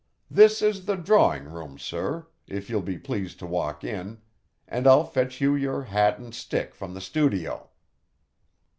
This 0.31 0.63
is 0.63 0.85
the 0.87 0.95
drawing 0.95 1.43
room, 1.43 1.77
sir, 1.77 2.25
if 2.47 2.71
you'll 2.71 2.81
be 2.81 2.97
pleased 2.97 3.37
to 3.37 3.45
walk 3.45 3.83
in, 3.83 4.19
and 4.67 4.87
I'll 4.87 5.03
fetch 5.05 5.39
you 5.39 5.53
your 5.53 5.83
hat 5.83 6.17
and 6.17 6.33
stick 6.33 6.73
from 6.73 6.95
the 6.95 7.01
studio." 7.01 7.69